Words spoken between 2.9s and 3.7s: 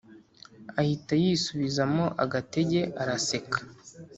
araseka